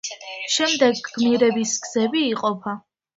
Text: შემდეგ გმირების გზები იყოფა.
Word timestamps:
შემდეგ 0.53 1.01
გმირების 1.09 1.73
გზები 1.83 2.23
იყოფა. 2.31 2.75